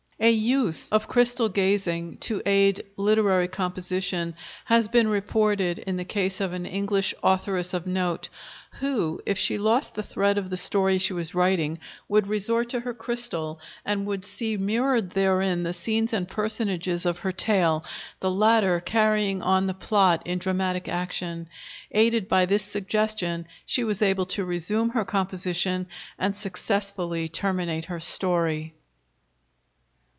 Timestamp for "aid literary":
2.45-3.47